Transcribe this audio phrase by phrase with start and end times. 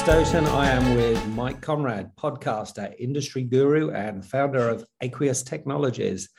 [0.00, 0.46] Stoten.
[0.46, 6.30] I am with Mike Konrad, podcaster, industry guru, and founder of Aqueous Technologies.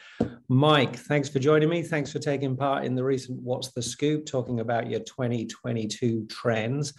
[0.47, 1.84] Mike, thanks for joining me.
[1.84, 6.94] Thanks for taking part in the recent What's the Scoop, talking about your 2022 trends.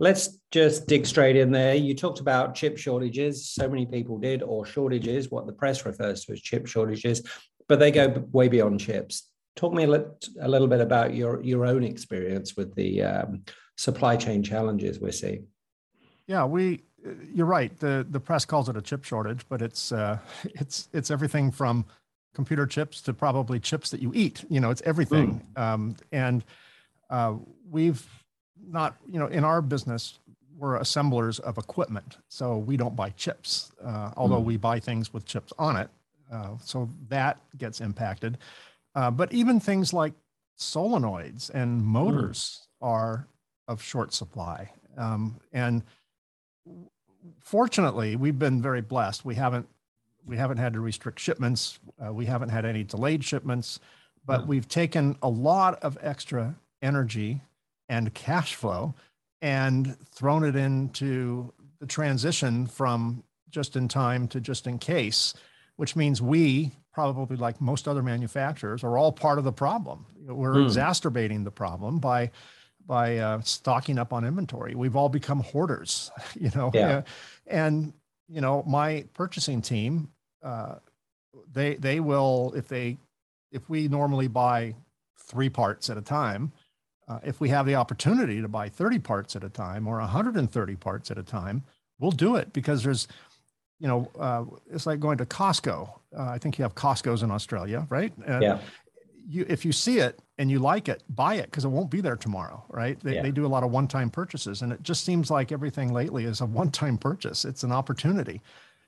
[0.00, 1.76] Let's just dig straight in there.
[1.76, 3.48] You talked about chip shortages.
[3.48, 7.22] So many people did, or shortages, what the press refers to as chip shortages,
[7.68, 9.30] but they go way beyond chips.
[9.54, 13.44] Talk me a little bit about your, your own experience with the um,
[13.76, 15.46] supply chain challenges we're seeing.
[16.26, 16.82] Yeah, we.
[17.32, 17.76] You're right.
[17.78, 21.86] the The press calls it a chip shortage, but it's uh, it's it's everything from
[22.34, 24.44] computer chips to probably chips that you eat.
[24.48, 25.42] You know, it's everything.
[25.56, 25.60] Mm.
[25.60, 26.44] Um, and
[27.08, 27.34] uh,
[27.68, 28.06] we've
[28.68, 30.18] not, you know, in our business,
[30.56, 34.44] we're assemblers of equipment, so we don't buy chips, uh, although mm.
[34.44, 35.88] we buy things with chips on it.
[36.30, 38.38] Uh, so that gets impacted.
[38.94, 40.12] Uh, but even things like
[40.58, 42.86] solenoids and motors mm.
[42.86, 43.26] are
[43.66, 44.70] of short supply.
[44.96, 45.82] Um, and
[47.42, 49.24] fortunately, we've been very blessed.
[49.24, 49.68] We haven't
[50.26, 51.78] we haven't had to restrict shipments.
[52.04, 53.80] Uh, we haven't had any delayed shipments,
[54.24, 57.40] but we've taken a lot of extra energy
[57.88, 58.94] and cash flow
[59.42, 65.34] and thrown it into the transition from just in time to just in case,
[65.76, 70.04] which means we probably like most other manufacturers are all part of the problem.
[70.26, 70.66] We're mm.
[70.66, 72.30] exacerbating the problem by
[72.90, 74.74] by uh, stocking up on inventory.
[74.74, 76.72] We've all become hoarders, you know.
[76.74, 77.02] Yeah.
[77.46, 77.92] And
[78.28, 80.10] you know, my purchasing team,
[80.42, 80.74] uh,
[81.52, 82.98] they they will if they
[83.52, 84.74] if we normally buy
[85.16, 86.50] three parts at a time,
[87.06, 90.76] uh, if we have the opportunity to buy 30 parts at a time or 130
[90.76, 91.62] parts at a time,
[92.00, 93.06] we'll do it because there's,
[93.78, 95.88] you know, uh, it's like going to Costco.
[96.16, 98.12] Uh, I think you have Costco's in Australia, right?
[98.26, 98.58] And yeah.
[99.28, 102.00] You, if you see it and you like it, buy it because it won't be
[102.00, 102.98] there tomorrow, right?
[103.00, 103.22] They, yeah.
[103.22, 104.62] they do a lot of one time purchases.
[104.62, 108.40] And it just seems like everything lately is a one time purchase, it's an opportunity.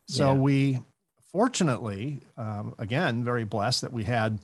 [0.08, 0.38] So yeah.
[0.38, 0.78] we,
[1.30, 4.38] fortunately, um, again, very blessed that we had,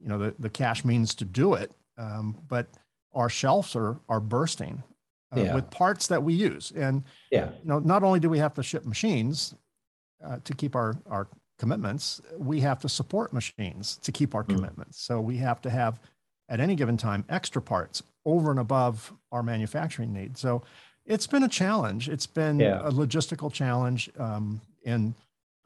[0.00, 1.70] you know, the, the cash means to do it.
[1.98, 2.68] Um, but
[3.12, 4.82] our shelves are, are bursting
[5.36, 5.54] uh, yeah.
[5.54, 6.72] with parts that we use.
[6.74, 7.50] And, yeah.
[7.62, 9.54] you know, not only do we have to ship machines
[10.24, 14.54] uh, to keep our, our commitments, we have to support machines to keep our mm.
[14.54, 15.02] commitments.
[15.02, 16.00] So we have to have
[16.48, 20.40] at any given time extra parts over and above our manufacturing needs.
[20.40, 20.62] So
[21.06, 22.08] it's been a challenge.
[22.08, 22.80] It's been yeah.
[22.80, 25.14] a logistical challenge um, in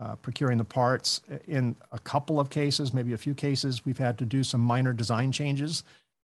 [0.01, 1.21] uh, procuring the parts.
[1.47, 4.93] In a couple of cases, maybe a few cases, we've had to do some minor
[4.93, 5.85] design changes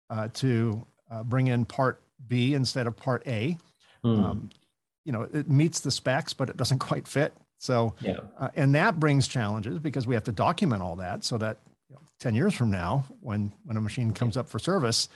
[0.10, 3.58] uh, to uh, bring in part B instead of part A.
[4.04, 4.24] Mm.
[4.24, 4.50] Um,
[5.06, 7.34] you know, it meets the specs, but it doesn't quite fit.
[7.60, 8.18] So, yeah.
[8.38, 11.58] Uh, and that brings challenges because we have to document all that so that
[12.20, 15.10] 10 years from now when when a machine comes up for service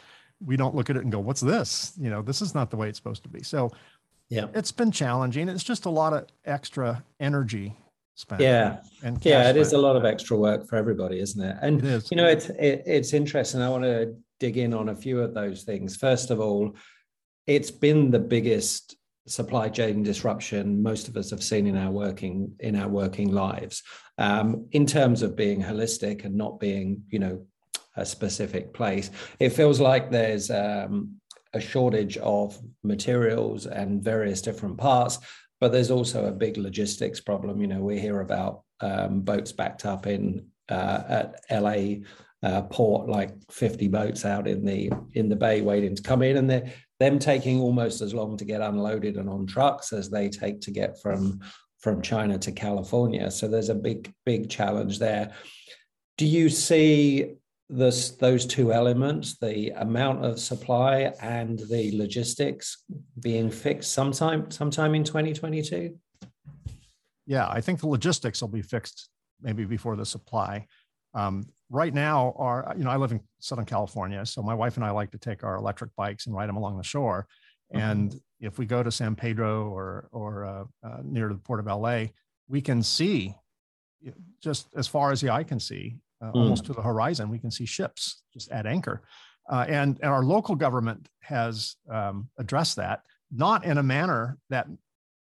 [0.45, 1.93] we don't look at it and go what's this?
[1.99, 3.43] You know this is not the way it's supposed to be.
[3.43, 3.71] So
[4.29, 4.47] yeah.
[4.53, 5.49] it's been challenging.
[5.49, 7.75] It's just a lot of extra energy
[8.15, 8.81] spent yeah.
[9.03, 11.55] and yeah it is a lot of extra work for everybody isn't it?
[11.61, 13.61] And it you know it's it, it's interesting.
[13.61, 15.95] I want to dig in on a few of those things.
[15.95, 16.75] First of all
[17.47, 18.95] it's been the biggest
[19.31, 23.81] supply chain disruption most of us have seen in our working in our working lives.
[24.17, 27.45] Um, in terms of being holistic and not being you know
[27.97, 29.09] a specific place
[29.39, 31.15] it feels like there's um,
[31.53, 35.19] a shortage of materials and various different parts
[35.59, 37.61] but there's also a big logistics problem.
[37.61, 41.75] You know we hear about um, boats backed up in uh, at la
[42.43, 46.37] uh, port like 50 boats out in the in the bay waiting to come in
[46.37, 50.29] and they're them taking almost as long to get unloaded and on trucks as they
[50.29, 51.39] take to get from
[51.79, 53.31] from China to California.
[53.31, 55.33] So there's a big big challenge there.
[56.19, 57.33] Do you see
[57.69, 62.83] this those two elements, the amount of supply and the logistics,
[63.19, 65.97] being fixed sometime sometime in 2022?
[67.25, 69.09] Yeah, I think the logistics will be fixed
[69.41, 70.67] maybe before the supply.
[71.15, 74.85] Um, right now, are, you know I live in Southern California, so my wife and
[74.85, 77.27] I like to take our electric bikes and ride them along the shore.
[77.73, 77.89] Mm-hmm.
[77.89, 81.65] And if we go to San Pedro or or uh, uh, near the port of
[81.65, 82.07] LA,
[82.47, 83.33] we can see
[84.41, 86.35] just as far as the eye can see, uh, mm.
[86.35, 89.01] almost to the horizon, we can see ships just at anchor.
[89.49, 93.01] Uh, and, and our local government has um, addressed that,
[93.31, 94.67] not in a manner that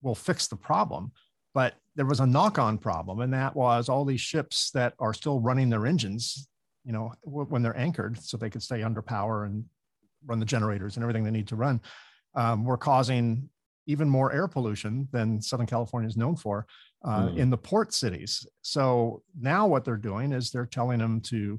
[0.02, 1.12] will fix the problem,
[1.54, 5.40] but there was a knock-on problem, and that was all these ships that are still
[5.40, 6.48] running their engines,
[6.84, 9.64] you know, when they're anchored, so they could stay under power and
[10.26, 11.80] run the generators and everything they need to run,
[12.34, 13.48] um, were causing
[13.86, 16.66] even more air pollution than Southern California is known for
[17.04, 17.36] uh, mm.
[17.36, 18.46] in the port cities.
[18.62, 21.58] So now what they're doing is they're telling them to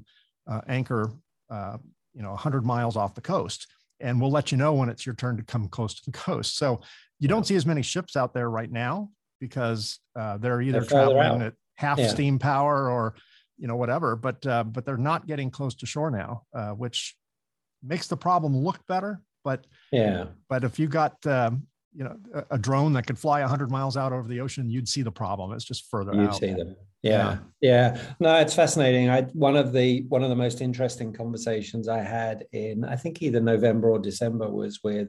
[0.50, 1.10] uh, anchor,
[1.50, 1.76] uh,
[2.14, 3.66] you know, 100 miles off the coast.
[4.00, 6.56] and we'll let you know when it's your turn to come close to the coast.
[6.56, 6.80] So
[7.20, 9.10] you don't see as many ships out there right now
[9.42, 12.06] because uh, they're either they're traveling at half yeah.
[12.06, 13.16] steam power or
[13.58, 17.16] you know whatever, but uh, but they're not getting close to shore now, uh, which
[17.82, 19.20] makes the problem look better.
[19.42, 23.40] But yeah, but if you got um, you know a, a, drone that could fly
[23.40, 25.52] 100 miles out over the ocean, you'd see the problem.
[25.52, 26.16] It's just further out.
[26.16, 26.36] you'd out.
[26.36, 26.76] see them.
[27.02, 28.00] Yeah, yeah.
[28.20, 29.10] No, it's fascinating.
[29.10, 33.22] I one of the one of the most interesting conversations I had in I think
[33.22, 35.08] either November or December was with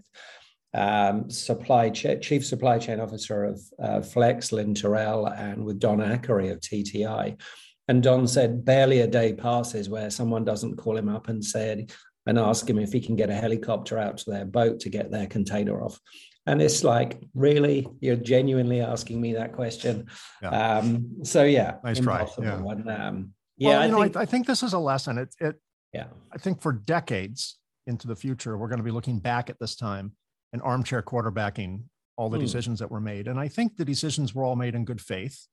[0.74, 6.00] um, supply ch- chief supply chain officer of uh, Flex, Lynn Torrel, and with Don
[6.00, 7.40] Akery of TTI.
[7.88, 11.92] And Don said barely a day passes where someone doesn't call him up and said
[12.26, 15.12] and ask him if he can get a helicopter out to their boat to get
[15.12, 16.00] their container off.
[16.46, 20.08] And it's like, really, you're genuinely asking me that question.
[20.42, 20.78] Yeah.
[20.78, 22.44] Um, so yeah, nice impossible.
[22.44, 22.54] try.
[22.54, 22.62] Yeah.
[22.62, 22.90] One.
[22.90, 25.18] Um, yeah, well, you I know, think, I, I, think this is a lesson.
[25.18, 25.56] It, it,
[25.94, 29.60] yeah, I think for decades into the future, we're going to be looking back at
[29.60, 30.14] this time
[30.54, 31.84] and armchair quarterbacking
[32.16, 32.42] all the mm.
[32.42, 33.28] decisions that were made.
[33.28, 35.48] And I think the decisions were all made in good faith.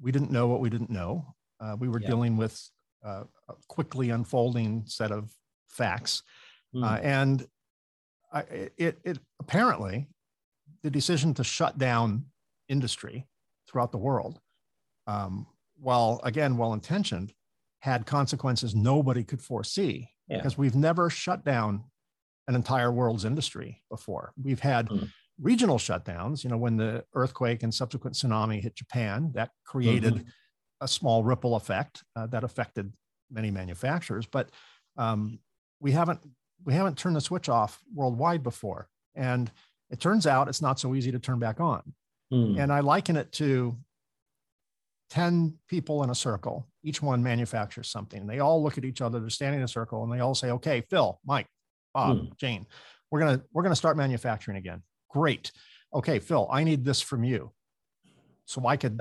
[0.00, 1.34] We didn't know what we didn't know.
[1.60, 2.08] Uh, we were yeah.
[2.08, 2.58] dealing with
[3.04, 5.30] uh, a quickly unfolding set of
[5.68, 6.22] facts,
[6.74, 6.84] mm.
[6.84, 7.46] uh, and
[8.32, 8.40] I,
[8.76, 10.08] it, it apparently
[10.82, 12.26] the decision to shut down
[12.68, 13.26] industry
[13.68, 14.40] throughout the world,
[15.06, 15.46] um,
[15.78, 17.32] while again well intentioned,
[17.80, 20.36] had consequences nobody could foresee yeah.
[20.36, 21.84] because we've never shut down
[22.48, 24.32] an entire world's industry before.
[24.42, 25.08] We've had mm.
[25.40, 26.42] regional shutdowns.
[26.42, 30.28] You know, when the earthquake and subsequent tsunami hit Japan, that created mm-hmm.
[30.80, 32.92] a small ripple effect uh, that affected
[33.30, 34.26] many manufacturers.
[34.26, 34.50] But
[34.96, 35.38] um,
[35.78, 36.20] we haven't
[36.64, 39.52] we haven't turned the switch off worldwide before, and
[39.90, 41.82] it turns out it's not so easy to turn back on.
[42.32, 42.58] Mm.
[42.58, 43.76] And I liken it to
[45.10, 48.26] 10 people in a circle, each one manufactures something.
[48.26, 50.50] They all look at each other, they're standing in a circle, and they all say,
[50.50, 51.46] okay, Phil, Mike,
[51.98, 52.36] Bob, mm.
[52.36, 52.66] Jane,
[53.10, 54.82] we're gonna we're gonna start manufacturing again.
[55.10, 55.50] Great.
[55.92, 57.52] Okay, Phil, I need this from you.
[58.44, 58.98] So I could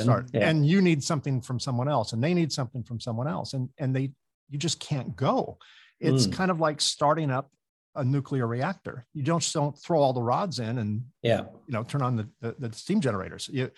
[0.00, 0.30] start.
[0.32, 0.48] Yeah.
[0.48, 3.52] And you need something from someone else, and they need something from someone else.
[3.52, 4.12] And and they
[4.48, 5.58] you just can't go.
[6.00, 6.32] It's mm.
[6.32, 7.50] kind of like starting up
[7.94, 9.06] a nuclear reactor.
[9.14, 12.16] You don't just don't throw all the rods in and yeah, you know, turn on
[12.16, 13.48] the, the, the steam generators.
[13.52, 13.70] You,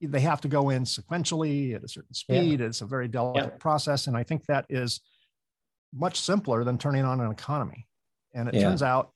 [0.00, 2.60] they have to go in sequentially at a certain speed.
[2.60, 2.66] Yeah.
[2.66, 3.58] It's a very delicate yeah.
[3.58, 5.00] process, and I think that is
[5.94, 7.87] much simpler than turning on an economy.
[8.34, 8.62] And it yeah.
[8.62, 9.10] turns out,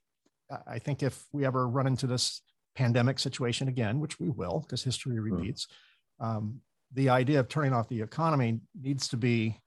[0.67, 2.43] I think if we ever run into this
[2.75, 5.23] pandemic situation again, which we will, because history hmm.
[5.23, 5.67] repeats,
[6.21, 6.27] mm.
[6.27, 6.61] um,
[6.95, 9.59] the idea of turning off the economy needs to be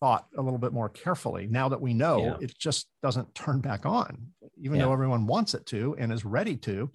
[0.00, 1.46] thought a little bit more carefully.
[1.46, 2.36] Now that we know yeah.
[2.40, 4.28] it just doesn't turn back on,
[4.58, 4.84] even yeah.
[4.84, 6.90] though everyone wants it to and is ready to,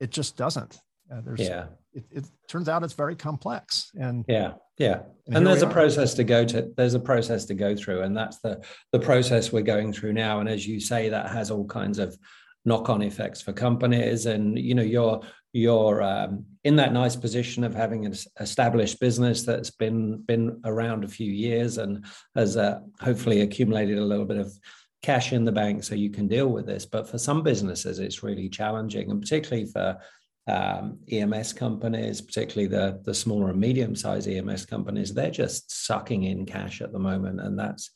[0.00, 0.80] it just doesn't.
[1.12, 1.66] Uh, there's, yeah.
[1.92, 5.00] It, it, turns out it's very complex and yeah yeah.
[5.26, 8.16] And, and there's a process to go to there's a process to go through and
[8.16, 10.40] that's the the process we're going through now.
[10.40, 12.16] And as you say that has all kinds of
[12.64, 14.26] knock-on effects for companies.
[14.26, 15.20] And you know you're
[15.52, 21.02] you're um, in that nice position of having an established business that's been been around
[21.02, 22.04] a few years and
[22.36, 24.52] has uh, hopefully accumulated a little bit of
[25.02, 26.84] cash in the bank so you can deal with this.
[26.86, 29.98] But for some businesses it's really challenging and particularly for
[30.48, 36.24] um, EMS companies, particularly the the smaller and medium sized EMS companies, they're just sucking
[36.24, 37.90] in cash at the moment, and that's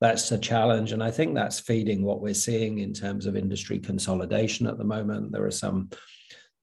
[0.00, 0.92] that's a challenge.
[0.92, 4.84] And I think that's feeding what we're seeing in terms of industry consolidation at the
[4.84, 5.30] moment.
[5.30, 5.90] There are some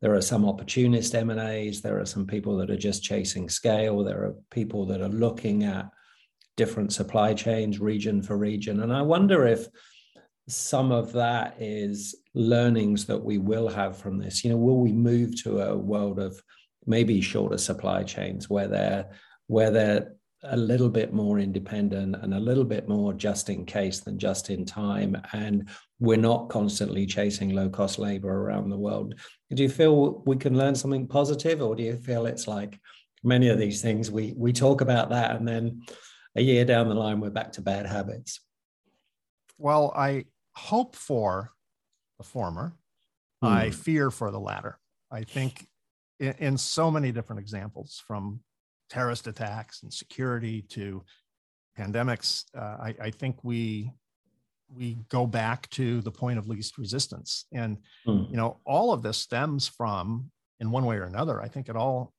[0.01, 1.81] there are some opportunist M and A's.
[1.81, 4.03] There are some people that are just chasing scale.
[4.03, 5.89] There are people that are looking at
[6.55, 9.67] different supply chains, region for region, and I wonder if
[10.47, 14.43] some of that is learnings that we will have from this.
[14.43, 16.41] You know, will we move to a world of
[16.85, 19.09] maybe shorter supply chains where they're
[19.47, 20.13] where they're
[20.43, 24.49] a little bit more independent and a little bit more just in case than just
[24.49, 25.67] in time and
[25.99, 29.15] we're not constantly chasing low cost labor around the world
[29.53, 32.79] do you feel we can learn something positive or do you feel it's like
[33.23, 35.81] many of these things we we talk about that and then
[36.35, 38.39] a year down the line we're back to bad habits
[39.57, 40.23] well i
[40.57, 41.51] hope for
[42.17, 42.73] the former.
[43.43, 43.47] Mm.
[43.47, 43.71] I hmm.
[43.71, 44.79] fear for the latter.
[45.11, 45.67] I think
[46.19, 48.41] in, in, so many different examples, from
[48.89, 51.03] terrorist attacks and security to
[51.77, 53.91] pandemics, uh, I, I, think we
[54.75, 57.45] we go back to the point of least resistance.
[57.53, 58.29] And mm.
[58.29, 61.75] you know, all of this stems from, in one way or another, I think it
[61.75, 62.13] all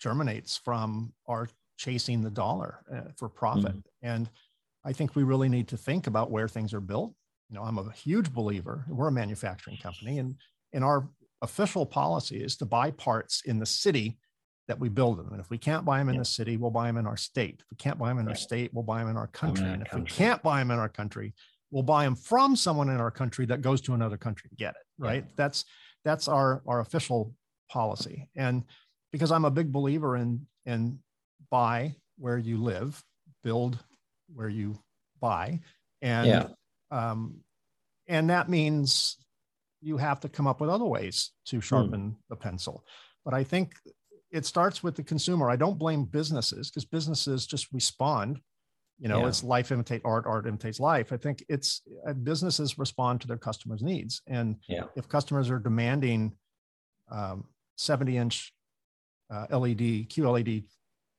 [0.00, 3.74] germinates from our chasing the dollar uh, for profit.
[3.74, 3.82] Mm.
[4.02, 4.30] And
[4.84, 7.14] I think we really need to think about where things are built
[7.50, 8.84] you know, I'm a huge believer.
[8.88, 10.36] We're a manufacturing company, and
[10.72, 11.08] in our
[11.42, 14.18] official policy is to buy parts in the city
[14.68, 15.30] that we build them.
[15.32, 16.20] And if we can't buy them in yeah.
[16.20, 17.56] the city, we'll buy them in our state.
[17.58, 19.64] If we can't buy them in our state, we'll buy them in our country.
[19.64, 20.12] and if country.
[20.12, 21.34] we can't buy them in our country,
[21.72, 24.70] we'll buy them from someone in our country that goes to another country to get
[24.70, 24.86] it.
[24.96, 25.24] Right.
[25.26, 25.32] Yeah.
[25.36, 25.64] That's
[26.04, 27.34] that's our our official
[27.68, 28.28] policy.
[28.36, 28.64] And
[29.10, 31.00] because I'm a big believer in in
[31.50, 33.02] buy where you live,
[33.42, 33.78] build
[34.32, 34.78] where you
[35.20, 35.60] buy,
[36.00, 36.48] and yeah.
[36.90, 37.36] Um,
[38.08, 39.16] and that means
[39.80, 41.60] you have to come up with other ways to hmm.
[41.60, 42.16] sharpen mm.
[42.28, 42.84] the pencil.
[43.24, 43.72] But I think
[44.30, 45.50] it starts with the consumer.
[45.50, 48.40] I don't blame businesses because businesses just respond.
[48.98, 49.28] You know, yeah.
[49.28, 51.12] it's life imitate art, art imitates life.
[51.12, 54.84] I think it's uh, businesses respond to their customers' needs, and yeah.
[54.94, 56.36] if customers are demanding
[57.10, 57.44] um,
[57.76, 58.52] 70 inch
[59.32, 60.64] uh, LED QLED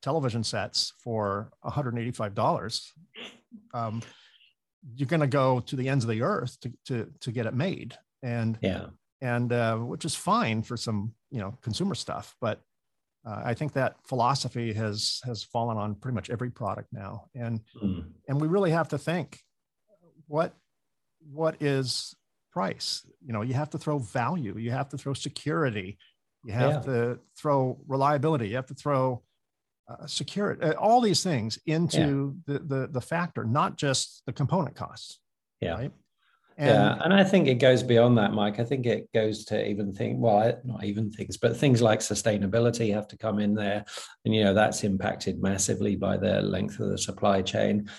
[0.04, 2.92] television sets for $185,
[3.74, 4.01] um,
[4.96, 7.54] you're going to go to the ends of the earth to, to, to get it
[7.54, 7.96] made.
[8.24, 8.88] And, yeah.
[9.22, 12.36] and uh, which is fine for some, you know, consumer stuff.
[12.42, 12.62] But
[13.26, 17.26] uh, I think that philosophy has, has fallen on pretty much every product now.
[17.36, 18.06] And, mm.
[18.28, 19.40] and we really have to think
[20.28, 20.54] what,
[21.32, 22.16] what is
[22.52, 23.06] price?
[23.24, 25.98] You know, you have to throw value, you have to throw security,
[26.44, 26.94] you have yeah.
[26.94, 29.22] to throw reliability, you have to throw
[30.00, 32.53] uh, security, uh, all these things into yeah.
[32.53, 35.19] the, the, the factor, not just the component costs.
[35.60, 35.74] Yeah.
[35.74, 35.91] Right?
[36.57, 38.60] And, yeah, and I think it goes beyond that, Mike.
[38.60, 42.93] I think it goes to even think, well, not even things, but things like sustainability
[42.93, 43.86] have to come in there,
[44.25, 47.89] and you know that's impacted massively by the length of the supply chain.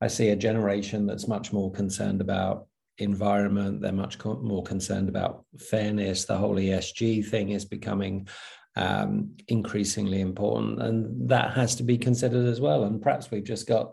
[0.00, 2.66] I see a generation that's much more concerned about
[2.98, 3.80] environment.
[3.80, 6.24] They're much more concerned about fairness.
[6.24, 8.28] The whole ESG thing is becoming
[8.76, 12.84] um, increasingly important, and that has to be considered as well.
[12.84, 13.92] And perhaps we've just got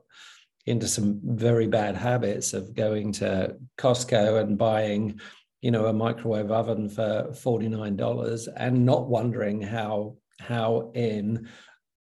[0.66, 5.20] into some very bad habits of going to Costco and buying,
[5.62, 11.50] you know, a microwave oven for forty nine dollars and not wondering how how in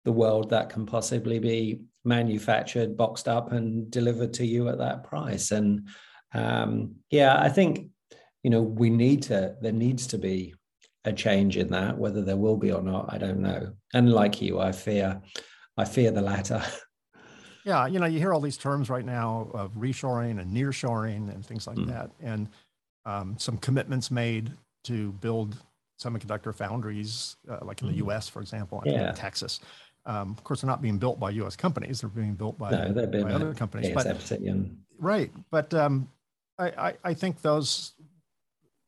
[0.05, 5.03] the world that can possibly be manufactured, boxed up, and delivered to you at that
[5.03, 5.51] price.
[5.51, 5.87] And
[6.33, 7.89] um, yeah, I think
[8.43, 9.55] you know we need to.
[9.61, 10.53] There needs to be
[11.05, 11.97] a change in that.
[11.97, 13.73] Whether there will be or not, I don't know.
[13.93, 15.21] And like you, I fear,
[15.77, 16.63] I fear the latter.
[17.63, 21.45] Yeah, you know, you hear all these terms right now of reshoring and nearshoring and
[21.45, 21.87] things like mm.
[21.87, 22.49] that, and
[23.05, 24.51] um, some commitments made
[24.85, 25.57] to build
[26.01, 27.97] semiconductor foundries, uh, like in the mm.
[27.97, 29.09] U.S., for example, yeah.
[29.09, 29.59] in Texas.
[30.07, 31.55] Um, of course, they're not being built by U.S.
[31.55, 33.91] companies; they're being built by, no, by, by other companies.
[33.93, 34.07] But,
[34.97, 36.09] right, but um,
[36.57, 37.93] I, I, I, think those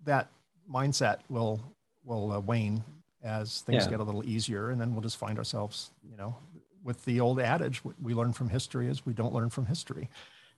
[0.05, 0.29] that
[0.72, 1.62] mindset will
[2.04, 2.84] will uh, wane
[3.24, 3.92] as things yeah.
[3.92, 6.36] get a little easier, and then we'll just find ourselves, you know,
[6.84, 10.10] with the old adage, we learn from history is we don't learn from history,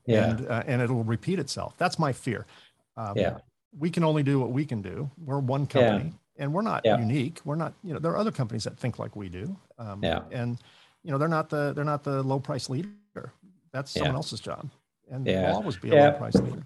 [0.05, 0.29] yeah.
[0.29, 1.75] and uh, and it'll repeat itself.
[1.77, 2.45] That's my fear.
[2.97, 3.37] Um, yeah,
[3.77, 5.09] we can only do what we can do.
[5.23, 6.43] We're one company, yeah.
[6.43, 6.97] and we're not yeah.
[6.97, 7.39] unique.
[7.45, 9.55] We're not, you know, there are other companies that think like we do.
[9.77, 10.57] Um, yeah, and
[11.03, 12.89] you know, they're not the they're not the low price leader.
[13.71, 14.69] That's someone else's job,
[15.11, 15.49] and yeah.
[15.49, 16.65] will always be a low price leader.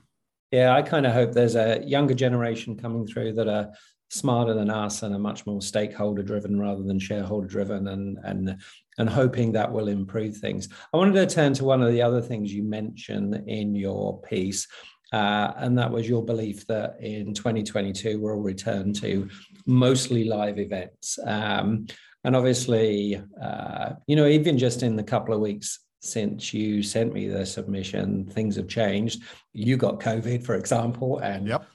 [0.52, 3.72] Yeah, I kind of hope there's a younger generation coming through that are
[4.10, 8.58] smarter than us and are much more stakeholder driven rather than shareholder driven and and
[8.98, 10.68] and hoping that will improve things.
[10.94, 14.68] I wanted to turn to one of the other things you mentioned in your piece.
[15.12, 19.28] Uh, and that was your belief that in 2022 we'll return to
[19.66, 21.18] mostly live events.
[21.25, 21.88] Um,
[22.24, 27.13] and obviously, uh, you know, even just in the couple of weeks since you sent
[27.13, 29.24] me the submission, things have changed.
[29.54, 31.66] You got COVID, for example, and yep.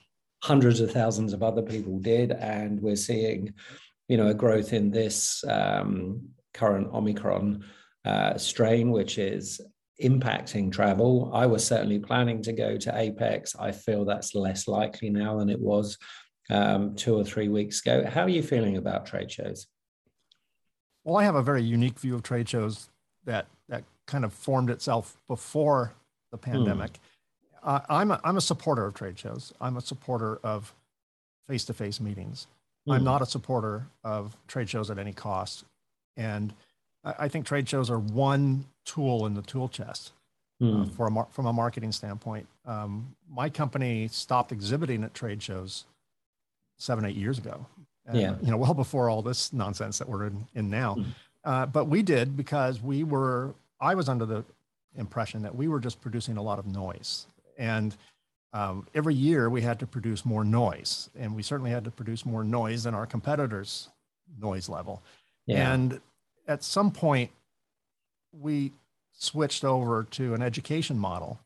[0.45, 3.55] Hundreds of thousands of other people did, and we're seeing,
[4.09, 6.21] you know, a growth in this um,
[6.53, 7.65] current Omicron
[8.05, 9.59] uh, strain, which is
[10.03, 11.31] impacting travel.
[11.33, 13.57] I was certainly planning to go to Apex.
[13.59, 15.97] I feel that's less likely now than it was
[16.51, 18.05] um, two or three weeks ago.
[18.07, 19.67] How are you feeling about trade shows?
[21.05, 22.91] Well, I have a very unique view of trade shows
[23.25, 25.95] that that kind of formed itself before
[26.33, 26.51] the hmm.
[26.51, 26.93] pandemic.
[26.93, 26.99] Mm.
[27.65, 29.53] Uh, I'm, a, I'm a supporter of trade shows.
[29.61, 30.75] I'm a supporter of
[31.49, 32.47] face to face meetings.
[32.89, 32.95] Mm.
[32.95, 33.05] I'm hmm.
[33.07, 35.65] not a supporter of trade shows at any cost.
[36.17, 36.53] And
[37.05, 40.13] I, I think trade shows are one tool in the tool chest.
[40.63, 40.83] Mm.
[40.83, 40.91] Uh, hmm.
[40.91, 45.85] for a mar- from a marketing standpoint, um, my company stopped exhibiting at trade shows
[46.79, 47.67] seven, eight years ago.
[48.07, 48.35] And, yeah.
[48.41, 50.97] You know, well before all this nonsense that we're in, in now.
[51.45, 54.45] Uh, but we did because we were I was under the
[54.97, 57.27] impression that we were just producing a lot of noise.
[57.59, 57.97] And
[58.53, 61.11] um, every year we had to produce more noise.
[61.19, 63.89] And we certainly had to produce more noise than our competitors'
[64.41, 65.03] noise level.
[65.47, 65.73] Yeah.
[65.73, 66.01] And
[66.47, 67.31] at some point,
[68.33, 68.73] we
[69.13, 71.39] switched over to an education model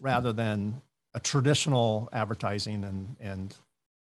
[0.00, 0.80] rather than
[1.14, 3.56] a traditional advertising and, and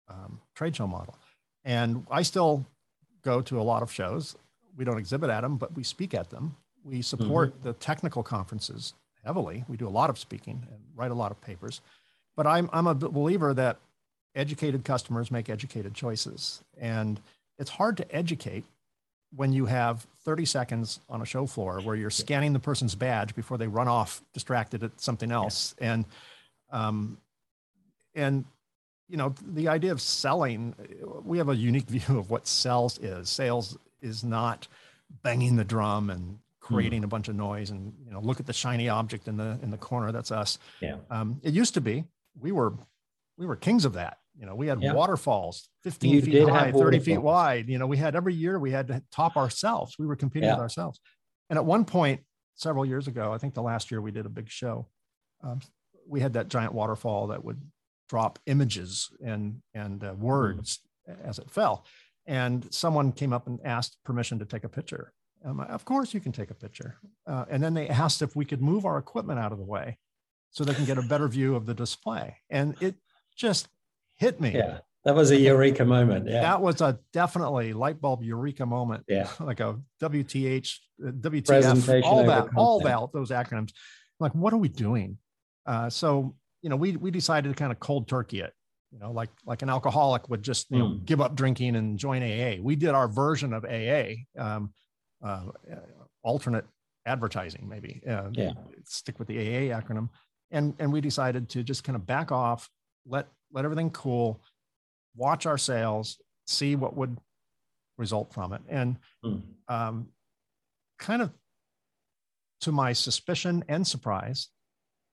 [0.09, 1.15] um, trade show model.
[1.63, 2.65] And I still
[3.23, 4.35] go to a lot of shows.
[4.77, 7.67] We don't exhibit at them, but we speak at them we support mm-hmm.
[7.67, 8.93] the technical conferences
[9.25, 9.63] heavily.
[9.67, 11.81] We do a lot of speaking and write a lot of papers.
[12.35, 13.77] But I'm, I'm a believer that
[14.35, 16.61] educated customers make educated choices.
[16.79, 17.19] And
[17.59, 18.63] it's hard to educate
[19.35, 23.35] when you have 30 seconds on a show floor where you're scanning the person's badge
[23.35, 25.75] before they run off distracted at something else.
[25.79, 25.93] Yeah.
[25.93, 26.05] And,
[26.71, 27.17] um,
[28.13, 28.45] and,
[29.07, 30.75] you know, the idea of selling,
[31.23, 33.29] we have a unique view of what sales is.
[33.29, 34.67] Sales is not
[35.23, 36.39] banging the drum and
[36.71, 37.05] creating mm.
[37.05, 39.69] a bunch of noise and you know look at the shiny object in the in
[39.69, 40.57] the corner that's us.
[40.81, 40.97] Yeah.
[41.09, 42.05] Um, it used to be
[42.39, 42.73] we were
[43.37, 44.17] we were kings of that.
[44.37, 44.93] You know we had yeah.
[44.93, 47.69] waterfalls 15 you feet high 30 feet wide.
[47.69, 49.95] You know we had every year we had to top ourselves.
[49.99, 50.55] We were competing yeah.
[50.55, 50.99] with ourselves.
[51.49, 52.21] And at one point
[52.55, 54.85] several years ago i think the last year we did a big show
[55.41, 55.59] um,
[56.07, 57.59] we had that giant waterfall that would
[58.09, 61.15] drop images and and uh, words mm.
[61.23, 61.85] as it fell.
[62.27, 65.13] And someone came up and asked permission to take a picture
[65.43, 66.97] um, of course, you can take a picture.
[67.25, 69.97] Uh, and then they asked if we could move our equipment out of the way
[70.51, 72.37] so they can get a better view of the display.
[72.49, 72.95] And it
[73.35, 73.67] just
[74.17, 74.53] hit me.
[74.53, 76.27] Yeah, that was a eureka moment.
[76.27, 79.05] Yeah, that was a definitely light bulb eureka moment.
[79.07, 80.73] Yeah, like a WTH,
[81.05, 83.71] uh, WTF, all that, all that, those acronyms.
[84.19, 85.17] Like, what are we doing?
[85.65, 88.53] Uh, so you know, we we decided to kind of cold turkey it.
[88.91, 90.79] You know, like like an alcoholic would just you mm.
[90.79, 91.03] know hmm.
[91.05, 92.61] give up drinking and join AA.
[92.61, 94.25] We did our version of AA.
[94.37, 94.73] Um,
[95.23, 95.43] uh,
[96.23, 96.65] alternate
[97.05, 98.01] advertising, maybe.
[98.07, 98.51] Uh, yeah.
[98.85, 100.09] Stick with the AA acronym,
[100.51, 102.69] and and we decided to just kind of back off,
[103.05, 104.41] let let everything cool,
[105.15, 107.17] watch our sales, see what would
[107.97, 109.41] result from it, and mm.
[109.67, 110.07] um,
[110.99, 111.31] kind of
[112.61, 114.49] to my suspicion and surprise,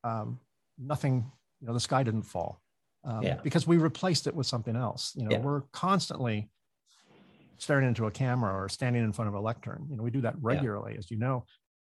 [0.05, 0.38] um,
[0.79, 1.31] nothing.
[1.61, 2.62] You know, the sky didn't fall.
[3.05, 3.38] Um, yeah.
[3.43, 5.12] because we replaced it with something else.
[5.15, 5.38] You know, yeah.
[5.38, 6.50] we're constantly
[7.59, 9.87] staring into a camera or standing in front of a lectern.
[9.91, 10.99] You know, we do that regularly, yeah.
[10.99, 11.45] as you know,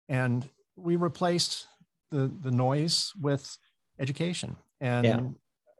[0.09, 1.67] and we replaced
[2.11, 3.57] the the noise with
[3.99, 5.19] education and yeah.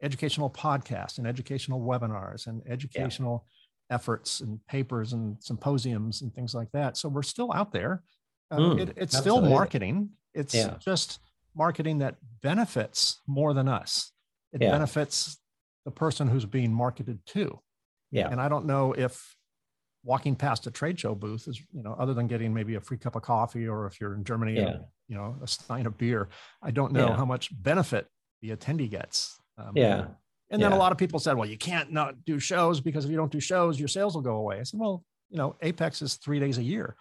[0.01, 3.45] educational podcasts and educational webinars and educational
[3.89, 3.95] yeah.
[3.95, 6.97] efforts and papers and symposiums and things like that.
[6.97, 8.03] So we're still out there.
[8.51, 9.47] Uh, mm, it, it's absolutely.
[9.47, 10.10] still marketing.
[10.34, 11.19] It's just
[11.56, 14.12] marketing that benefits more than us.
[14.51, 15.38] It benefits
[15.86, 17.60] the person who's being marketed to.
[18.12, 18.29] Yeah.
[18.29, 19.36] And I don't know if
[20.03, 22.97] walking past a trade show booth is, you know, other than getting maybe a free
[22.97, 24.69] cup of coffee or if you're in Germany, yeah.
[24.69, 26.29] a, you know, a stein of beer,
[26.61, 27.15] I don't know yeah.
[27.15, 28.07] how much benefit
[28.41, 29.39] the attendee gets.
[29.57, 30.05] Um, yeah.
[30.49, 30.77] And then yeah.
[30.77, 33.31] a lot of people said, well, you can't not do shows because if you don't
[33.31, 34.59] do shows, your sales will go away.
[34.59, 36.95] I said, well, you know, Apex is three days a year.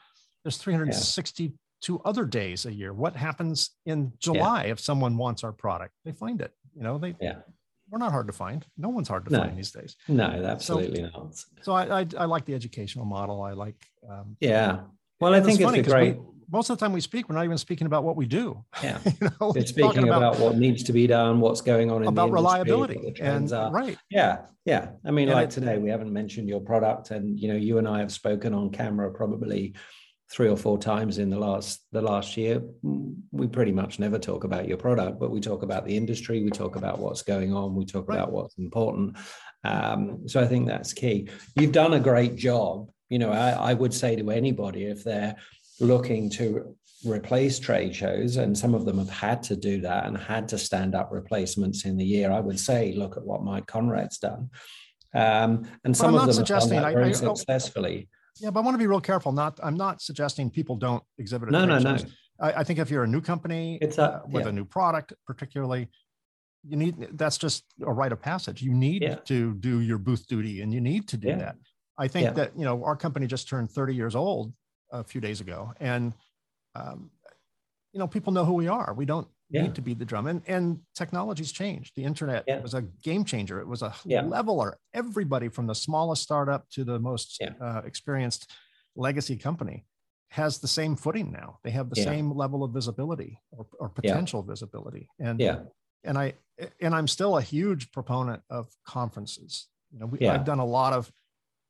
[0.44, 2.94] There's 362 other days a year.
[2.94, 5.92] What happens in July if someone wants our product?
[6.04, 6.52] They find it.
[6.74, 7.40] You know, they yeah
[7.92, 8.66] we're not hard to find.
[8.78, 9.40] No one's hard to no.
[9.40, 9.96] find these days.
[10.08, 11.44] No, absolutely so, not.
[11.60, 13.42] So I, I, I like the educational model.
[13.42, 13.76] I like.
[14.08, 14.80] Um, yeah.
[15.20, 16.16] Well, I think it's, it's great.
[16.16, 18.64] We, most of the time we speak, we're not even speaking about what we do.
[18.82, 18.98] Yeah.
[19.04, 22.08] you know, it's speaking about, about, what needs to be done, what's going on in
[22.08, 23.70] about the reliability and are.
[23.70, 23.98] right.
[24.10, 24.38] Yeah.
[24.64, 24.92] Yeah.
[25.04, 27.76] I mean, and like it, today, we haven't mentioned your product, and you know, you
[27.76, 29.74] and I have spoken on camera probably
[30.32, 32.62] three or four times in the last the last year
[33.32, 36.50] we pretty much never talk about your product but we talk about the industry we
[36.50, 38.16] talk about what's going on we talk right.
[38.16, 39.16] about what's important.
[39.64, 41.28] Um, so i think that's key.
[41.54, 42.90] You've done a great job.
[43.10, 45.36] You know I, I would say to anybody if they're
[45.80, 50.16] looking to replace trade shows and some of them have had to do that and
[50.16, 53.66] had to stand up replacements in the year i would say look at what mike
[53.66, 54.48] konrad's done.
[55.14, 58.08] Um, and some of them have done that very I, I, successfully
[58.40, 59.32] yeah, but I want to be real careful.
[59.32, 61.50] Not, I'm not suggesting people don't exhibit.
[61.50, 61.96] No, no, no.
[62.40, 64.50] I, I, think if you're a new company it's a, uh, with yeah.
[64.50, 65.88] a new product, particularly,
[66.64, 68.62] you need that's just a rite of passage.
[68.62, 69.16] You need yeah.
[69.26, 71.36] to do your booth duty, and you need to do yeah.
[71.36, 71.56] that.
[71.98, 74.52] I think that you know our company just turned 30 years old
[74.90, 76.14] a few days ago, and
[76.74, 77.10] um,
[77.92, 78.94] you know people know who we are.
[78.94, 79.62] We don't yeah.
[79.62, 80.26] need to be the drum.
[80.26, 81.92] And and technology's changed.
[81.94, 82.60] The internet yeah.
[82.60, 83.60] was a game changer.
[83.60, 84.22] It was a yeah.
[84.22, 84.78] leveler.
[84.94, 88.50] Everybody from the smallest startup to the most uh, experienced
[88.96, 89.84] legacy company
[90.30, 91.58] has the same footing now.
[91.62, 95.08] They have the same level of visibility or, or potential visibility.
[95.18, 95.58] And yeah.
[96.04, 96.34] and I
[96.80, 99.68] and I'm still a huge proponent of conferences.
[99.92, 101.12] You know, we, I've done a lot of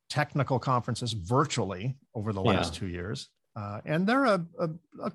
[0.08, 4.70] technical conferences virtually over the last two years, uh, and they're a, a,
[5.02, 5.12] a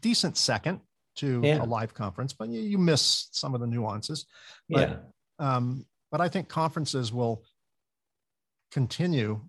[0.00, 0.80] decent second
[1.16, 1.62] to yeah.
[1.62, 4.26] a live conference, but you, you, miss some of the nuances.
[4.68, 4.96] But, yeah.
[5.38, 7.42] Um, but I think conferences will
[8.70, 9.40] continue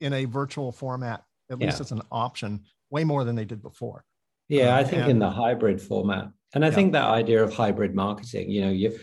[0.00, 1.66] in a virtual format, at yeah.
[1.66, 4.04] least as an option, way more than they did before.
[4.48, 6.30] Yeah, um, I think and, in the hybrid format.
[6.54, 6.74] And I yeah.
[6.74, 8.98] think that idea of hybrid marketing, you know, you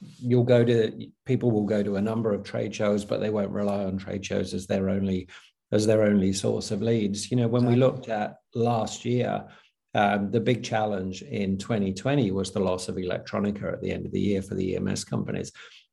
[0.00, 3.50] you'll go to people will go to a number of trade shows, but they won't
[3.50, 5.28] rely on trade shows as their only
[5.72, 7.30] as their only source of leads.
[7.30, 7.74] You know, when exactly.
[7.74, 9.44] we looked at last year,
[9.94, 14.12] um, the big challenge in 2020 was the loss of electronica at the end of
[14.12, 15.52] the year for the EMS companies.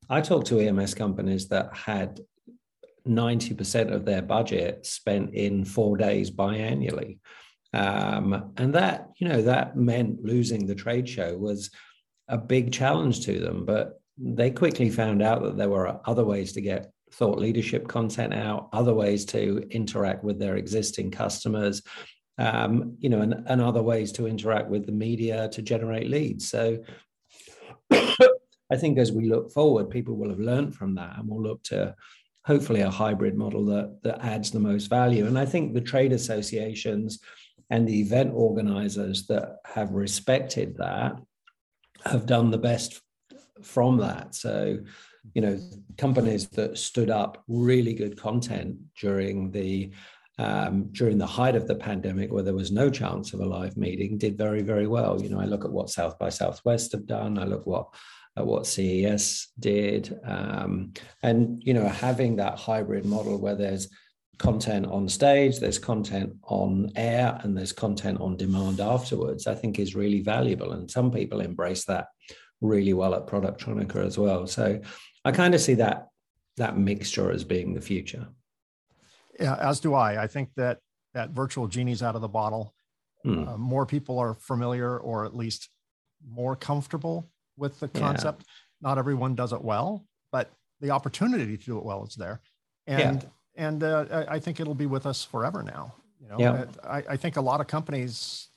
[0.10, 2.22] I talked to EMS companies that had
[3.08, 7.20] 90% of their budget spent in four days biannually.
[7.74, 11.72] Um, and that, you know, that meant losing the trade show was
[12.28, 13.66] a big challenge to them.
[13.66, 18.34] But they quickly found out that there were other ways to get thought leadership content
[18.34, 21.82] out, other ways to interact with their existing customers,
[22.38, 26.50] um, you know, and, and other ways to interact with the media to generate leads.
[26.50, 26.80] So
[27.92, 31.64] I think as we look forward, people will have learned from that and will look
[31.64, 31.96] to
[32.46, 35.26] hopefully a hybrid model that, that adds the most value.
[35.26, 37.20] And I think the trade associations
[37.70, 41.18] and the event organizers that have respected that
[42.06, 43.02] have done the best
[43.62, 44.36] from that.
[44.36, 44.80] So,
[45.34, 45.60] you know,
[45.98, 49.92] companies that stood up really good content during the
[50.38, 53.78] um, during the height of the pandemic, where there was no chance of a live
[53.78, 55.22] meeting, did very, very well.
[55.22, 57.38] You know, I look at what South by Southwest have done.
[57.40, 57.94] I look what
[58.36, 63.90] at what CES did, um, and you know, having that hybrid model where there's
[64.38, 69.80] content on stage, there's content on air, and there's content on demand afterwards, I think
[69.80, 70.74] is really valuable.
[70.74, 72.08] And some people embrace that
[72.62, 74.48] really well at Productronica as well.
[74.48, 74.80] So
[75.26, 76.08] I kind of see that
[76.58, 78.28] that mixture as being the future.
[79.40, 80.24] Yeah, as do I.
[80.24, 80.80] I think that
[81.14, 82.74] that virtual genie's out of the bottle.
[83.24, 83.48] Hmm.
[83.48, 85.70] Uh, more people are familiar or at least
[86.28, 88.44] more comfortable with the concept.
[88.46, 88.90] Yeah.
[88.90, 92.42] Not everyone does it well, but the opportunity to do it well is there.
[92.86, 95.96] And yeah and uh, I think it'll be with us forever now.
[96.22, 96.66] You know, yeah.
[96.84, 98.50] I, I think a lot of companies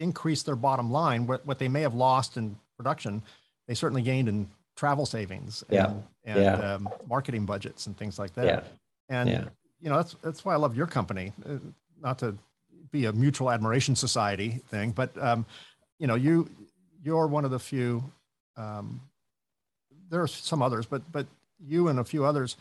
[0.00, 1.26] increase their bottom line.
[1.26, 3.22] What, what they may have lost in production,
[3.66, 5.92] they certainly gained in travel savings and, yeah.
[6.24, 6.74] and yeah.
[6.74, 8.46] Um, marketing budgets and things like that.
[8.46, 8.60] Yeah.
[9.08, 9.50] And.
[9.80, 11.32] You know that's that's why I love your company.
[11.44, 11.58] Uh,
[12.00, 12.36] not to
[12.90, 15.46] be a mutual admiration society thing, but um,
[15.98, 16.48] you know you
[17.02, 18.02] you're one of the few.
[18.56, 19.00] Um,
[20.10, 21.26] there are some others, but but
[21.64, 22.56] you and a few others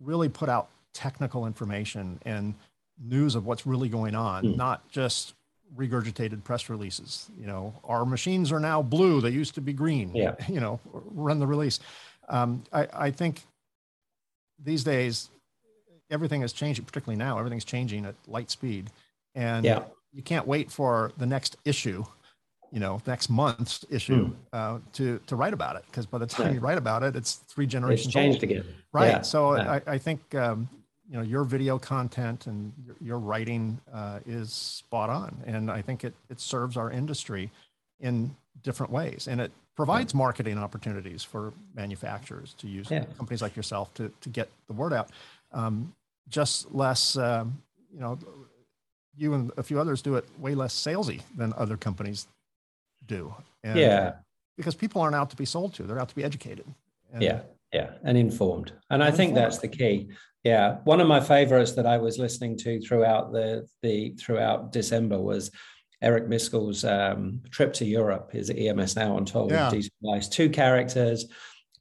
[0.00, 2.54] really put out technical information and
[3.02, 4.56] news of what's really going on, mm.
[4.56, 5.34] not just
[5.76, 7.30] regurgitated press releases.
[7.38, 10.14] You know, our machines are now blue; they used to be green.
[10.14, 10.34] Yeah.
[10.48, 11.80] You know, run the release.
[12.28, 13.42] Um, I, I think
[14.62, 15.28] these days
[16.12, 17.38] everything is changing, particularly now.
[17.38, 18.90] Everything's changing at light speed,
[19.34, 19.82] and yeah.
[20.12, 22.04] you can't wait for the next issue.
[22.70, 24.34] You know, next month's issue mm.
[24.52, 26.52] uh, to to write about it because by the time yeah.
[26.54, 28.06] you write about it, it's three generations.
[28.06, 28.44] It's changed old.
[28.44, 29.08] again, right?
[29.08, 29.22] Yeah.
[29.22, 30.68] So I, I think um,
[31.12, 35.82] you know your video content and your, your writing uh, is spot on and i
[35.82, 37.50] think it, it serves our industry
[38.00, 43.04] in different ways and it provides marketing opportunities for manufacturers to use yeah.
[43.16, 45.10] companies like yourself to, to get the word out
[45.52, 45.92] um,
[46.28, 48.18] just less um, you know
[49.16, 52.26] you and a few others do it way less salesy than other companies
[53.06, 54.14] do and yeah
[54.56, 56.64] because people aren't out to be sold to they're out to be educated
[57.12, 57.40] and, yeah
[57.72, 60.08] yeah and informed and i think that's the key
[60.44, 65.20] yeah, one of my favorites that I was listening to throughout the the throughout December
[65.20, 65.52] was
[66.00, 68.32] Eric Miscoll's um, trip to Europe.
[68.32, 69.52] His EMS Now Untold.
[69.52, 69.70] Yeah.
[70.30, 71.26] Two characters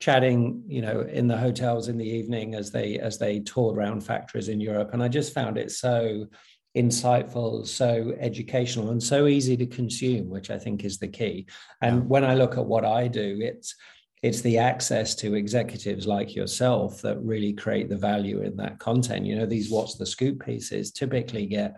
[0.02, 4.02] chatting, you know, in the hotels in the evening as they as they toured around
[4.02, 6.28] factories in Europe, and I just found it so
[6.76, 11.48] insightful, so educational, and so easy to consume, which I think is the key.
[11.82, 12.02] And yeah.
[12.04, 13.76] when I look at what I do, it's
[14.24, 19.26] it's the access to executives like yourself that really create the value in that content.
[19.26, 21.76] You know, these what's the scoop pieces typically get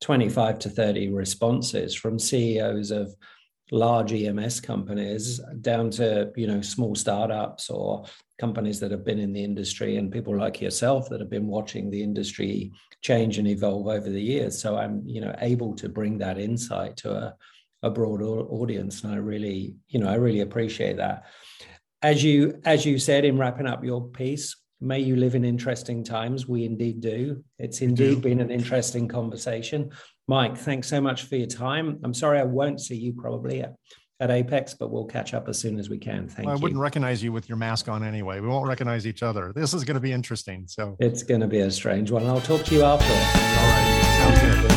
[0.00, 3.14] 25 to 30 responses from CEOs of
[3.70, 8.04] large EMS companies down to, you know, small startups or
[8.38, 11.90] companies that have been in the industry and people like yourself that have been watching
[11.90, 12.72] the industry
[13.02, 14.60] change and evolve over the years.
[14.60, 17.34] So I'm, you know, able to bring that insight to a,
[17.82, 19.02] a broad audience.
[19.02, 21.24] And I really, you know, I really appreciate that
[22.04, 26.04] as you as you said in wrapping up your piece may you live in interesting
[26.04, 29.90] times we indeed do it's indeed been an interesting conversation
[30.28, 31.98] mike thanks so much for your time.
[32.04, 33.74] I'm sorry i won't see you probably at,
[34.20, 36.28] at apex but we'll catch up as soon as we can.
[36.28, 38.40] Thank well, you i wouldn't recognize you with your mask on anyway.
[38.40, 39.52] We won't recognize each other.
[39.54, 40.96] This is going to be interesting so.
[41.00, 42.26] It's going to be a strange one.
[42.26, 44.73] I'll talk to you after